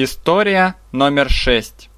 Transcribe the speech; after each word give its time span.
История 0.00 0.76
номер 0.92 1.28
шесть. 1.28 1.90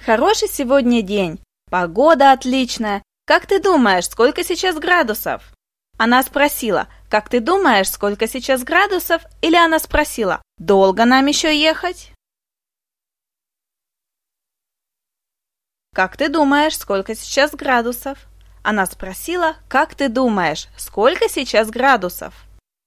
Хороший 0.00 0.46
сегодня 0.46 1.02
день. 1.02 1.40
Погода 1.68 2.30
отличная. 2.30 3.02
Как 3.26 3.48
ты 3.48 3.60
думаешь, 3.60 4.08
сколько 4.08 4.44
сейчас 4.44 4.78
градусов? 4.78 5.42
Она 5.98 6.22
спросила, 6.22 6.86
как 7.10 7.28
ты 7.28 7.40
думаешь, 7.40 7.90
сколько 7.90 8.28
сейчас 8.28 8.62
градусов? 8.62 9.22
Или 9.42 9.56
она 9.56 9.80
спросила, 9.80 10.40
долго 10.58 11.04
нам 11.04 11.26
еще 11.26 11.60
ехать? 11.60 12.12
Как 15.96 16.16
ты 16.16 16.28
думаешь, 16.28 16.78
сколько 16.78 17.16
сейчас 17.16 17.56
градусов? 17.56 18.18
Она 18.62 18.86
спросила, 18.86 19.56
как 19.66 19.96
ты 19.96 20.08
думаешь, 20.08 20.68
сколько 20.76 21.28
сейчас 21.28 21.70
градусов? 21.70 22.34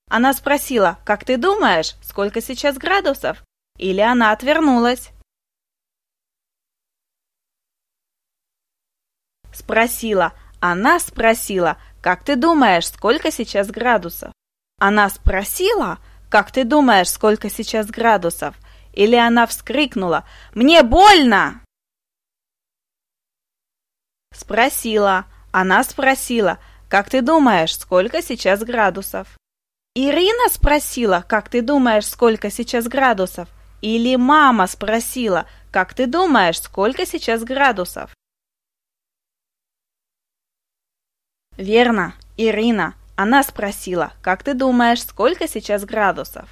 Она 0.10 0.32
спросила, 0.34 0.98
как 1.04 1.26
ты 1.26 1.36
думаешь, 1.36 1.96
сколько 2.02 2.40
сейчас 2.40 2.78
градусов? 2.78 3.44
Или 3.80 4.02
она 4.02 4.34
отвернулась? 4.34 5.12
Спросила, 9.54 10.34
она 10.60 11.00
спросила, 11.00 11.82
как 12.02 12.26
ты 12.26 12.36
думаешь, 12.36 12.88
сколько 12.88 13.32
сейчас 13.32 13.72
градусов? 13.72 14.34
Она 14.80 15.10
спросила, 15.10 16.00
как 16.30 16.52
ты 16.52 16.66
думаешь, 16.66 17.10
сколько 17.10 17.50
сейчас 17.50 17.88
градусов? 17.88 18.56
Или 18.94 19.16
она 19.16 19.48
вскрикнула, 19.48 20.28
мне 20.54 20.84
больно! 20.84 21.62
Спросила, 24.34 25.26
она 25.52 25.84
спросила, 25.86 26.60
как 26.90 27.10
ты 27.10 27.22
думаешь, 27.22 27.78
сколько 27.78 28.22
сейчас 28.22 28.62
градусов? 28.62 29.38
Ирина 29.96 30.50
спросила, 30.50 31.24
как 31.28 31.50
ты 31.50 31.62
думаешь, 31.62 32.08
сколько 32.08 32.52
сейчас 32.52 32.88
градусов? 32.88 33.48
Или 33.82 34.16
мама 34.16 34.68
спросила, 34.68 35.48
как 35.72 35.94
ты 35.94 36.08
думаешь, 36.08 36.62
сколько 36.62 37.06
сейчас 37.06 37.44
градусов? 37.44 38.14
Верно, 41.58 42.16
Ирина. 42.38 42.96
Она 43.16 43.44
спросила, 43.44 44.14
как 44.22 44.44
ты 44.44 44.54
думаешь, 44.54 45.04
сколько 45.04 45.48
сейчас 45.48 45.84
градусов? 45.84 46.50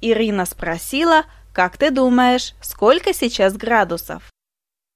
Ирина 0.00 0.44
спросила, 0.44 1.24
как 1.52 1.76
ты 1.76 1.90
думаешь, 1.90 2.54
сколько 2.60 3.12
сейчас 3.12 3.56
градусов? 3.56 4.30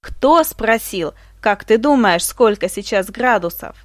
Кто 0.00 0.44
спросил, 0.44 1.14
как 1.40 1.64
ты 1.64 1.76
думаешь, 1.76 2.24
сколько 2.24 2.68
сейчас 2.68 3.10
градусов? 3.10 3.76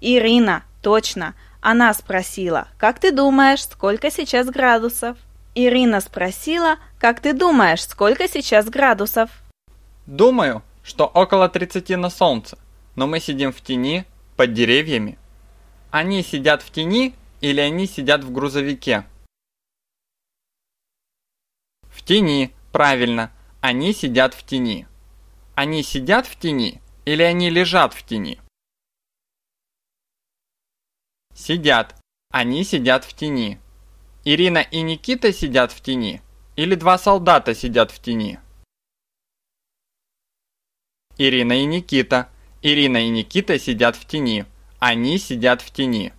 Ирина, 0.00 0.64
точно. 0.82 1.34
Она 1.66 1.94
спросила, 1.94 2.68
как 2.76 2.98
ты 3.00 3.10
думаешь, 3.10 3.64
сколько 3.64 4.10
сейчас 4.10 4.48
градусов? 4.48 5.16
Ирина 5.54 6.02
спросила, 6.02 6.76
как 6.98 7.20
ты 7.20 7.32
думаешь, 7.32 7.82
сколько 7.86 8.28
сейчас 8.28 8.68
градусов? 8.68 9.30
Думаю, 10.04 10.62
что 10.82 11.06
около 11.06 11.48
30 11.48 11.88
на 11.96 12.10
солнце, 12.10 12.58
но 12.96 13.06
мы 13.06 13.18
сидим 13.18 13.50
в 13.50 13.62
тени, 13.62 14.04
под 14.36 14.52
деревьями. 14.52 15.16
Они 15.90 16.22
сидят 16.22 16.60
в 16.60 16.70
тени 16.70 17.14
или 17.40 17.62
они 17.62 17.86
сидят 17.86 18.24
в 18.24 18.30
грузовике? 18.30 19.06
В 21.84 22.02
тени, 22.04 22.52
правильно, 22.72 23.30
они 23.62 23.94
сидят 23.94 24.34
в 24.34 24.44
тени. 24.44 24.86
Они 25.54 25.82
сидят 25.82 26.26
в 26.26 26.38
тени 26.38 26.82
или 27.06 27.22
они 27.22 27.48
лежат 27.48 27.94
в 27.94 28.04
тени? 28.04 28.38
Сидят. 31.34 31.96
Они 32.30 32.64
сидят 32.64 33.04
в 33.04 33.12
тени. 33.12 33.58
Ирина 34.24 34.58
и 34.58 34.82
Никита 34.82 35.32
сидят 35.32 35.72
в 35.72 35.80
тени? 35.80 36.22
Или 36.56 36.76
два 36.76 36.96
солдата 36.96 37.54
сидят 37.54 37.90
в 37.90 38.00
тени? 38.00 38.38
Ирина 41.18 41.52
и 41.54 41.64
Никита. 41.64 42.28
Ирина 42.62 42.98
и 42.98 43.08
Никита 43.08 43.58
сидят 43.58 43.96
в 43.96 44.06
тени. 44.06 44.46
Они 44.78 45.18
сидят 45.18 45.60
в 45.60 45.70
тени. 45.72 46.12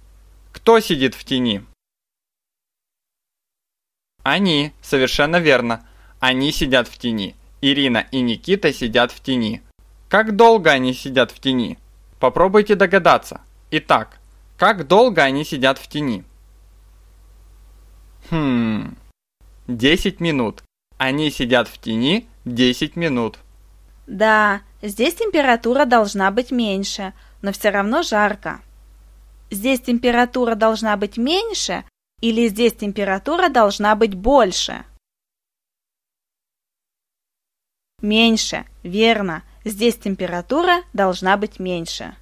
Кто 0.52 0.80
сидит 0.80 1.16
в 1.16 1.24
тени? 1.24 1.66
Они, 4.24 4.74
совершенно 4.82 5.38
верно. 5.40 5.88
Они 6.20 6.52
сидят 6.52 6.88
в 6.88 6.98
тени. 6.98 7.36
Ирина 7.62 8.08
и 8.12 8.22
Никита 8.22 8.74
сидят 8.74 9.12
в 9.12 9.22
тени. 9.22 9.62
Как 10.10 10.36
долго 10.36 10.72
они 10.72 10.94
сидят 10.94 11.32
в 11.32 11.40
тени? 11.40 11.78
Попробуйте 12.20 12.76
догадаться. 12.76 13.42
Итак, 13.72 14.20
как 14.58 14.88
долго 14.88 15.24
они 15.24 15.44
сидят 15.44 15.78
в 15.78 15.88
тени? 15.88 16.24
Хм... 18.30 18.96
10 19.68 20.20
минут. 20.20 20.64
Они 20.98 21.30
сидят 21.32 21.68
в 21.68 21.80
тени 21.80 22.28
10 22.46 22.96
минут. 22.96 23.40
Да, 24.08 24.62
здесь 24.82 25.16
температура 25.16 25.86
должна 25.86 26.30
быть 26.32 26.52
меньше, 26.52 27.14
но 27.42 27.52
все 27.52 27.70
равно 27.70 28.04
жарко. 28.04 28.62
Здесь 29.50 29.82
температура 29.82 30.56
должна 30.56 30.96
быть 30.98 31.18
меньше 31.18 31.84
или 32.22 32.48
здесь 32.48 32.74
температура 32.74 33.50
должна 33.50 33.96
быть 33.96 34.16
больше? 34.16 34.86
Меньше, 38.02 38.66
верно. 38.84 39.44
Здесь 39.64 39.96
температура 39.96 40.84
должна 40.94 41.38
быть 41.38 41.60
меньше. 41.60 42.16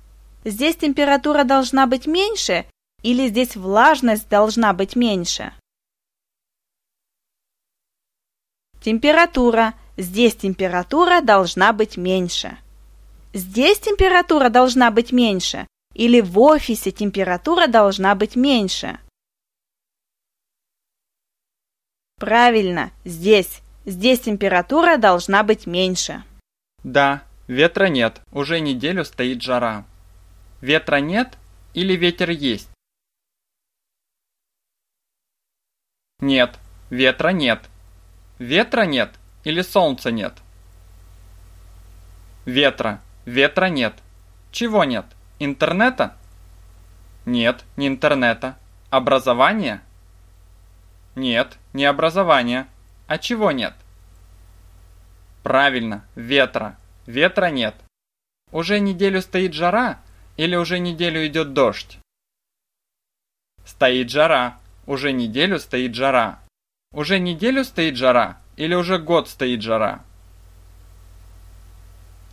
Здесь 0.45 0.75
температура 0.75 1.43
должна 1.43 1.87
быть 1.87 2.05
меньше 2.05 2.65
или 3.01 3.27
здесь 3.27 3.55
влажность 3.55 4.27
должна 4.29 4.73
быть 4.73 4.95
меньше? 4.95 5.53
Температура. 8.81 9.73
Здесь 9.95 10.35
температура 10.35 11.21
должна 11.21 11.71
быть 11.71 11.97
меньше. 11.97 12.57
Здесь 13.31 13.79
температура 13.79 14.49
должна 14.49 14.89
быть 14.91 15.11
меньше 15.11 15.67
или 15.93 16.19
в 16.19 16.39
офисе 16.39 16.91
температура 16.91 17.67
должна 17.67 18.15
быть 18.15 18.35
меньше? 18.35 18.99
Правильно, 22.17 22.91
здесь. 23.05 23.61
Здесь 23.85 24.21
температура 24.21 24.97
должна 24.97 25.43
быть 25.43 25.67
меньше. 25.67 26.23
Да, 26.83 27.23
ветра 27.47 27.85
нет, 27.85 28.21
уже 28.31 28.59
неделю 28.61 29.03
стоит 29.05 29.41
жара. 29.41 29.85
Ветра 30.63 31.01
нет 31.01 31.37
или 31.73 31.93
ветер 31.93 32.29
есть? 32.29 32.69
Нет, 36.21 36.57
ветра 36.89 37.33
нет. 37.33 37.69
Ветра 38.39 38.83
нет 38.83 39.11
или 39.43 39.61
солнца 39.61 40.09
нет? 40.09 40.35
Ветра, 42.45 43.01
ветра 43.25 43.65
нет. 43.65 43.93
Чего 44.53 44.85
нет? 44.85 45.05
Интернета? 45.37 46.15
Нет, 47.25 47.65
не 47.75 47.89
интернета. 47.89 48.57
Образования? 48.89 49.83
Нет, 51.15 51.57
не 51.73 51.83
образования. 51.83 52.69
А 53.07 53.17
чего 53.17 53.51
нет? 53.51 53.73
Правильно, 55.43 56.05
ветра. 56.15 56.77
Ветра 57.05 57.47
нет. 57.47 57.75
Уже 58.53 58.79
неделю 58.79 59.21
стоит 59.21 59.53
жара, 59.53 59.99
или 60.37 60.55
уже 60.55 60.79
неделю 60.79 61.25
идет 61.27 61.53
дождь? 61.53 61.99
Стоит 63.65 64.09
жара. 64.09 64.57
Уже 64.85 65.11
неделю 65.13 65.59
стоит 65.59 65.95
жара. 65.95 66.39
Уже 66.91 67.19
неделю 67.19 67.63
стоит 67.63 67.95
жара 67.95 68.37
или 68.57 68.75
уже 68.75 68.99
год 68.99 69.29
стоит 69.29 69.61
жара? 69.61 70.03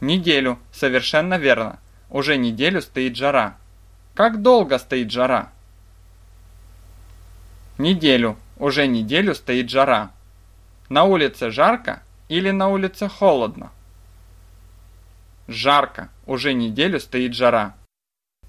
Неделю, 0.01 0.59
совершенно 0.73 1.39
верно. 1.39 1.79
Уже 2.11 2.37
неделю 2.37 2.83
стоит 2.83 3.17
жара. 3.17 3.57
Как 4.15 4.43
долго 4.43 4.79
стоит 4.79 5.11
жара? 5.11 5.53
Неделю, 7.79 8.37
уже 8.59 8.87
неделю 8.87 9.35
стоит 9.35 9.71
жара. 9.71 10.11
На 10.89 11.05
улице 11.05 11.51
жарко 11.51 12.03
или 12.29 12.51
на 12.51 12.69
улице 12.69 13.09
холодно? 13.09 13.71
Жарко, 15.49 16.11
уже 16.27 16.53
неделю 16.53 17.01
стоит 17.01 17.35
жара. 17.35 17.75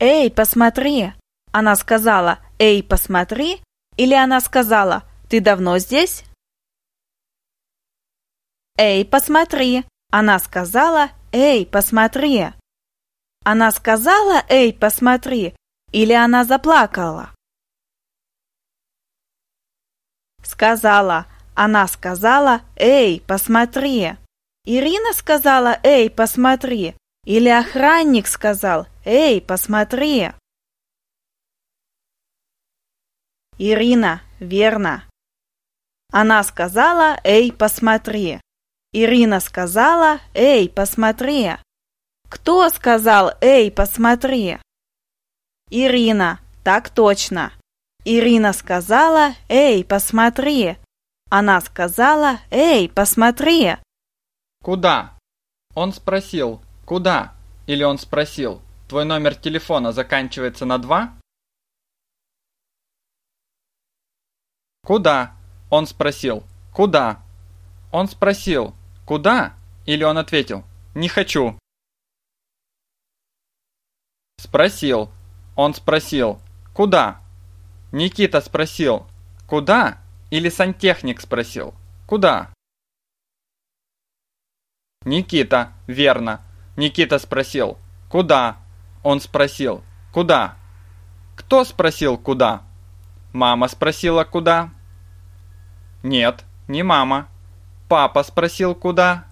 «Эй, 0.02 0.32
посмотри!» 0.32 1.14
Она 1.52 1.76
сказала 1.76 2.40
«Эй, 2.58 2.82
посмотри!» 2.82 3.62
Или 3.98 4.16
она 4.16 4.42
сказала 4.42 5.04
«Ты 5.30 5.42
давно 5.42 5.78
здесь?» 5.78 6.24
«Эй, 8.78 9.06
посмотри!» 9.06 9.86
Она 10.10 10.40
сказала 10.40 11.12
«Эй, 11.32 11.68
посмотри!» 11.68 12.48
Она 13.46 13.72
сказала 13.72 14.44
«Эй, 14.50 14.74
посмотри!» 14.74 15.54
Или 15.92 16.14
она 16.14 16.46
заплакала? 16.46 17.36
Сказала. 20.44 21.28
Она 21.54 21.88
сказала 21.88 22.64
«Эй, 22.76 23.22
посмотри!» 23.22 24.14
Ирина 24.66 25.14
сказала 25.14 25.80
«Эй, 25.84 26.10
посмотри!» 26.10 26.96
Или 27.24 27.50
охранник 27.50 28.28
сказал 28.28 28.88
«Эй, 29.06 29.42
посмотри!» 29.42 30.32
Ирина, 33.60 34.22
верно. 34.40 35.04
Она 36.12 36.44
сказала 36.44 37.20
«Эй, 37.24 37.54
посмотри». 37.54 38.42
Ирина 38.92 39.40
сказала 39.40 40.20
«Эй, 40.34 40.68
посмотри». 40.68 41.52
Кто 42.28 42.68
сказал 42.70 43.34
«Эй, 43.40 43.72
посмотри»? 43.72 44.58
Ирина, 45.70 46.40
так 46.64 46.90
точно. 46.90 47.54
Ирина 48.04 48.52
сказала 48.52 49.36
«Эй, 49.48 49.86
посмотри». 49.86 50.78
Она 51.30 51.62
сказала 51.62 52.40
«Эй, 52.50 52.90
посмотри». 52.90 53.76
Куда? 54.64 55.18
Он 55.76 55.94
спросил 55.94 56.62
«Куда?» 56.86 57.36
Или 57.68 57.84
он 57.84 57.98
спросил 57.98 58.62
«Твой 58.88 59.06
номер 59.06 59.36
телефона 59.36 59.92
заканчивается 59.92 60.66
на 60.66 60.78
два?» 60.78 61.18
Куда? 64.84 65.36
Он 65.70 65.88
спросил 65.88 66.44
«Куда?» 66.74 67.24
Он 67.92 68.08
спросил 68.08 68.76
«Куда?» 69.06 69.54
Или 69.86 70.04
он 70.04 70.18
ответил 70.18 70.64
«Не 70.96 71.08
хочу». 71.08 71.58
Спросил. 74.38 75.12
Он 75.56 75.74
спросил 75.74 76.40
«Куда?» 76.74 77.22
Никита 77.92 78.42
спросил 78.42 79.06
«Куда?» 79.48 80.02
Или 80.30 80.50
сантехник 80.50 81.22
спросил 81.22 81.74
«Куда?» 82.08 82.52
Никита, 85.04 85.74
верно. 85.88 86.42
Никита 86.76 87.20
спросил 87.20 87.78
«Куда?» 88.10 88.58
Он 89.04 89.20
спросил 89.20 89.84
«Куда?» 90.12 90.56
Кто 91.36 91.64
спросил 91.66 92.18
«Куда?» 92.18 92.64
Мама 93.34 93.68
спросила 93.68 94.24
«Куда?» 94.24 94.70
Нет, 96.04 96.46
не 96.68 96.84
мама. 96.84 97.28
Папа 97.88 98.24
спросил 98.24 98.74
«Куда?» 98.74 99.26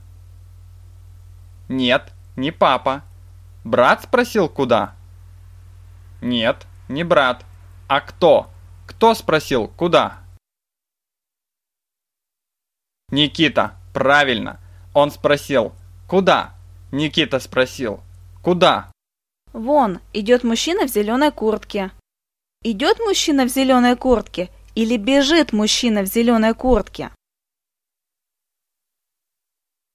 Нет, 1.68 2.14
не 2.36 2.52
папа. 2.52 3.04
Брат 3.64 4.04
спросил 4.04 4.50
«Куда?» 4.50 4.96
Нет, 6.22 6.68
не 6.88 7.04
брат. 7.04 7.46
А 7.88 8.02
кто? 8.02 8.50
Кто 8.86 9.14
спросил 9.14 9.68
«Куда?» 9.68 10.20
Никита, 13.12 13.76
правильно. 13.94 14.60
Он 14.94 15.12
спросил 15.12 15.74
«Куда?» 16.08 16.59
Никита 16.92 17.40
спросил 17.40 18.02
«Куда?» 18.44 18.92
Вон, 19.54 20.00
идет 20.14 20.44
мужчина 20.44 20.86
в 20.86 20.90
зеленой 20.90 21.32
куртке. 21.32 21.92
Идет 22.64 23.00
мужчина 23.00 23.46
в 23.46 23.50
зеленой 23.50 23.96
куртке 23.96 24.50
или 24.76 24.98
бежит 24.98 25.54
мужчина 25.54 26.04
в 26.04 26.06
зеленой 26.06 26.54
куртке? 26.54 27.12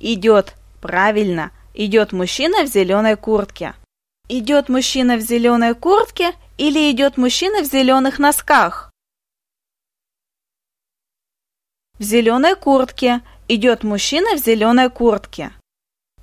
Идет, 0.01 0.55
правильно, 0.81 1.53
идет 1.73 2.13
мужчина 2.13 2.65
в 2.65 2.67
зеленой 2.67 3.17
куртке. 3.17 3.75
Идет 4.29 4.69
мужчина 4.69 5.17
в 5.17 5.21
зеленой 5.21 5.75
куртке 5.75 6.33
или 6.59 6.91
идет 6.91 7.17
мужчина 7.17 7.63
в 7.63 7.67
зеленых 7.67 8.19
носках? 8.19 8.91
В 11.99 12.03
зеленой 12.03 12.57
куртке 12.57 13.23
идет 13.47 13.85
мужчина 13.85 14.35
в 14.35 14.39
зеленой 14.39 14.91
куртке. 14.91 15.53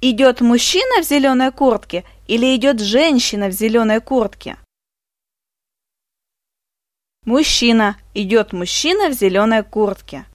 Идет 0.04 0.42
мужчина 0.42 1.04
в 1.04 1.06
зеленой 1.06 1.52
куртке 1.52 2.04
или 2.28 2.56
идет 2.56 2.80
женщина 2.80 3.50
в 3.50 3.52
зеленой 3.52 4.02
куртке? 4.02 4.58
Мужчина. 7.24 7.98
Идет 8.16 8.52
мужчина 8.52 9.10
в 9.10 9.14
зеленой 9.14 9.64
куртке. 9.64 10.26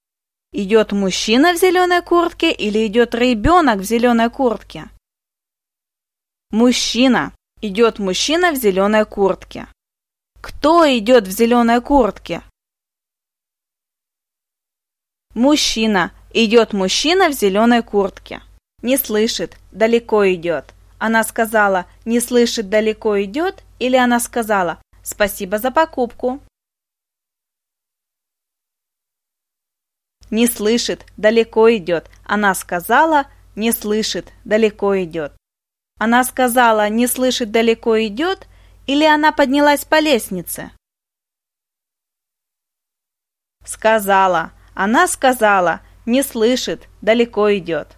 Идет 0.52 0.92
мужчина 0.92 1.52
в 1.52 1.56
зеленой 1.56 2.00
куртке 2.00 2.52
или 2.52 2.86
идет 2.86 3.12
ребенок 3.16 3.80
в 3.80 3.82
зеленой 3.82 4.30
куртке? 4.30 4.88
Мужчина. 6.50 7.34
Идет 7.60 7.98
мужчина 7.98 8.52
в 8.52 8.54
зеленой 8.54 9.04
куртке. 9.04 9.66
Кто 10.40 10.86
идет 10.96 11.26
в 11.26 11.32
зеленой 11.32 11.80
куртке? 11.80 12.42
Мужчина. 15.34 16.12
Идет 16.32 16.72
мужчина 16.72 17.30
в 17.30 17.32
зеленой 17.32 17.82
куртке. 17.82 18.42
Не 18.82 18.96
слышит, 18.96 19.56
далеко 19.72 20.26
идет. 20.32 20.74
Она 20.98 21.24
сказала, 21.24 21.86
не 22.04 22.20
слышит, 22.20 22.68
далеко 22.68 23.22
идет, 23.22 23.64
или 23.78 23.96
она 23.96 24.20
сказала, 24.20 24.80
спасибо 25.02 25.58
за 25.58 25.70
покупку. 25.70 26.40
Не 30.30 30.46
слышит, 30.46 31.04
далеко 31.16 31.70
идет. 31.76 32.10
Она 32.24 32.54
сказала, 32.54 33.26
не 33.54 33.72
слышит, 33.72 34.32
далеко 34.44 34.96
идет. 35.02 35.32
Она 35.98 36.24
сказала, 36.24 36.88
не 36.88 37.06
слышит, 37.06 37.50
далеко 37.50 37.98
идет, 38.06 38.48
или 38.86 39.04
она 39.04 39.32
поднялась 39.32 39.84
по 39.84 40.00
лестнице? 40.00 40.72
Сказала. 43.64 44.52
Она 44.74 45.08
сказала, 45.08 45.80
не 46.04 46.22
слышит, 46.22 46.88
далеко 47.00 47.56
идет. 47.56 47.96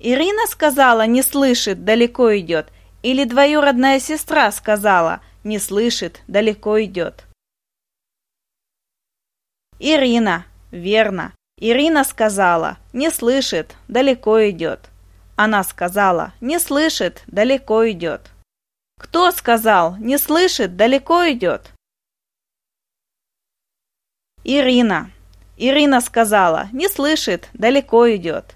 Ирина 0.00 0.46
сказала, 0.46 1.06
не 1.06 1.22
слышит, 1.22 1.84
далеко 1.84 2.36
идет, 2.38 2.72
или 3.02 3.24
двоюродная 3.24 4.00
сестра 4.00 4.50
сказала, 4.50 5.20
не 5.44 5.58
слышит, 5.58 6.22
далеко 6.26 6.82
идет. 6.82 7.24
Ирина, 9.78 10.46
Верно. 10.70 11.32
Ирина 11.56 12.04
сказала, 12.04 12.78
не 12.92 13.10
слышит, 13.10 13.76
далеко 13.88 14.48
идет. 14.48 14.88
Она 15.36 15.62
сказала, 15.64 16.32
не 16.40 16.58
слышит, 16.58 17.22
далеко 17.26 17.88
идет. 17.90 18.30
Кто 18.98 19.30
сказал, 19.32 19.96
не 19.96 20.16
слышит, 20.18 20.76
далеко 20.76 21.28
идет? 21.30 21.72
Ирина. 24.44 25.10
Ирина 25.56 26.00
сказала, 26.00 26.68
не 26.72 26.88
слышит, 26.88 27.48
далеко 27.52 28.08
идет. 28.14 28.54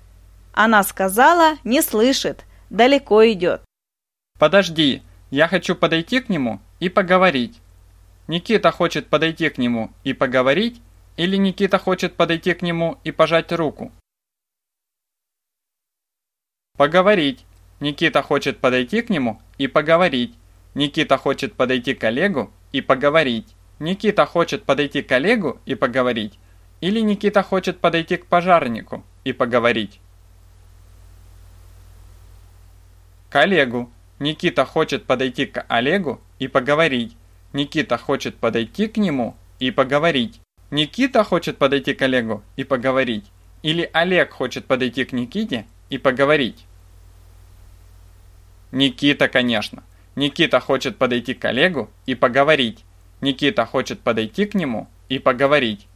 Она 0.54 0.84
сказала, 0.84 1.56
не 1.64 1.82
слышит, 1.82 2.44
далеко 2.70 3.26
идет. 3.26 3.62
Подожди, 4.38 5.02
я 5.30 5.48
хочу 5.48 5.74
подойти 5.74 6.20
к 6.20 6.28
нему 6.28 6.60
и 6.78 6.88
поговорить. 6.88 7.60
Никита 8.28 8.70
хочет 8.70 9.08
подойти 9.08 9.48
к 9.50 9.58
нему 9.58 9.90
и 10.04 10.12
поговорить, 10.12 10.80
или 11.16 11.36
Никита 11.36 11.78
хочет 11.78 12.14
подойти 12.14 12.54
к 12.54 12.62
нему 12.62 12.98
и 13.02 13.10
пожать 13.10 13.52
руку? 13.52 13.90
Поговорить. 16.76 17.44
Никита 17.80 18.22
хочет 18.22 18.58
подойти 18.58 19.02
к 19.02 19.10
нему 19.10 19.40
и 19.58 19.66
поговорить. 19.66 20.34
Никита 20.74 21.16
хочет 21.16 21.54
подойти 21.54 21.94
к 21.94 22.04
Олегу 22.04 22.52
и 22.70 22.80
поговорить. 22.80 23.54
Никита 23.80 24.24
хочет 24.24 24.64
подойти 24.64 25.02
к 25.02 25.10
Олегу 25.10 25.58
и 25.66 25.74
поговорить. 25.74 26.38
Или 26.80 27.00
Никита 27.00 27.42
хочет 27.42 27.80
подойти 27.80 28.16
к 28.16 28.26
пожарнику 28.26 29.04
и 29.24 29.32
поговорить. 29.32 30.00
К 33.34 33.40
Олегу. 33.40 33.90
Никита 34.20 34.64
хочет 34.64 35.06
подойти 35.06 35.46
к 35.46 35.66
Олегу 35.66 36.20
и 36.38 36.46
поговорить. 36.46 37.16
Никита 37.52 37.98
хочет 37.98 38.36
подойти 38.36 38.86
к 38.86 38.96
нему 38.96 39.34
и 39.58 39.72
поговорить. 39.72 40.40
Никита 40.70 41.24
хочет 41.24 41.58
подойти 41.58 41.94
к 41.94 42.02
Олегу 42.02 42.44
и 42.54 42.62
поговорить? 42.62 43.24
Или 43.64 43.90
Олег 43.92 44.30
хочет 44.30 44.66
подойти 44.66 45.04
к 45.04 45.12
Никите 45.12 45.66
и 45.90 45.98
поговорить? 45.98 46.64
Никита, 48.70 49.26
конечно. 49.26 49.82
Никита 50.14 50.60
хочет 50.60 50.96
подойти 50.96 51.34
к 51.34 51.44
Олегу 51.44 51.90
и 52.06 52.14
поговорить. 52.14 52.84
Никита 53.20 53.66
хочет 53.66 53.98
подойти 53.98 54.46
к 54.46 54.54
нему 54.54 54.86
и 55.08 55.18
поговорить. 55.18 55.88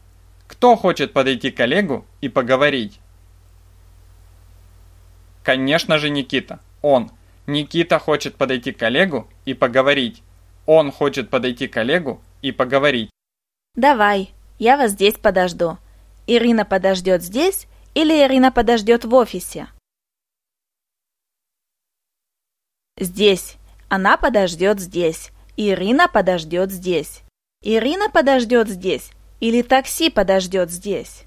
Кто 0.49 0.75
хочет 0.75 1.12
подойти 1.12 1.52
к 1.52 1.61
Олегу 1.61 2.04
и 2.21 2.28
поговорить? 2.28 2.99
Конечно 5.45 5.99
же 5.99 6.11
Никита. 6.11 6.59
Он. 6.83 7.12
Никита 7.49 7.99
хочет 7.99 8.37
подойти 8.37 8.73
к 8.73 8.83
Олегу 8.83 9.26
и 9.47 9.55
поговорить. 9.55 10.23
Он 10.67 10.93
хочет 10.93 11.31
подойти 11.31 11.67
к 11.67 11.78
Олегу 11.78 12.21
и 12.43 12.52
поговорить. 12.52 13.11
Давай, 13.75 14.35
я 14.59 14.76
вас 14.76 14.90
здесь 14.90 15.14
подожду. 15.14 15.78
Ирина 16.26 16.67
подождет 16.67 17.23
здесь 17.23 17.67
или 17.95 18.12
Ирина 18.12 18.52
подождет 18.52 19.07
в 19.07 19.14
офисе? 19.14 19.69
Здесь. 22.99 23.57
Она 23.88 24.19
подождет 24.19 24.78
здесь. 24.78 25.31
Ирина 25.57 26.07
подождет 26.07 26.71
здесь. 26.71 27.23
Ирина 27.62 28.11
подождет 28.11 28.69
здесь 28.69 29.11
или 29.40 29.62
такси 29.62 30.11
подождет 30.11 30.71
здесь? 30.71 31.25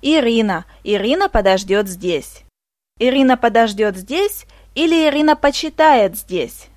Ирина. 0.00 0.64
Ирина 0.84 1.28
подождет 1.28 1.86
здесь. 1.86 2.45
Ирина 2.98 3.36
подождет 3.36 3.94
здесь 3.96 4.46
или 4.74 5.06
Ирина 5.06 5.36
почитает 5.36 6.16
здесь? 6.16 6.68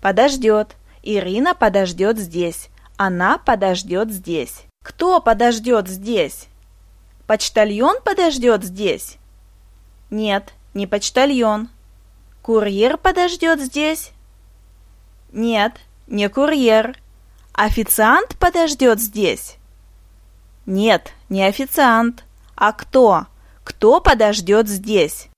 Подождет. 0.00 0.76
Ирина 1.02 1.54
подождет 1.54 2.18
здесь. 2.18 2.68
Она 2.96 3.36
подождет 3.36 4.10
здесь. 4.10 4.62
Кто 4.82 5.20
подождет 5.20 5.88
здесь? 5.88 6.46
Почтальон 7.26 8.00
подождет 8.02 8.64
здесь? 8.64 9.18
Нет, 10.08 10.54
не 10.72 10.86
почтальон. 10.86 11.68
Курьер 12.40 12.96
подождет 12.96 13.60
здесь? 13.60 14.12
Нет, 15.32 15.74
не 16.06 16.30
курьер. 16.30 16.96
Официант 17.52 18.38
подождет 18.38 19.00
здесь? 19.00 19.56
Нет, 20.64 21.12
не 21.28 21.44
официант. 21.44 22.25
А 22.56 22.72
кто? 22.72 23.26
Кто 23.64 24.00
подождет 24.00 24.66
здесь? 24.66 25.28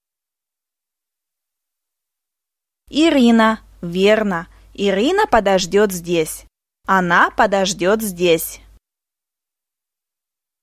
Ирина, 2.88 3.60
верно. 3.82 4.46
Ирина 4.72 5.26
подождет 5.26 5.90
здесь. 5.90 6.44
Она 6.86 7.30
подождет 7.30 8.02
здесь. 8.02 8.60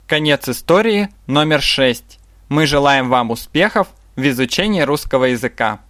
Конец 0.07 0.47
истории 0.47 1.09
номер 1.27 1.61
6. 1.61 2.19
Мы 2.47 2.65
желаем 2.65 3.09
вам 3.09 3.31
успехов 3.31 3.89
в 4.15 4.21
изучении 4.21 4.81
русского 4.81 5.25
языка. 5.25 5.81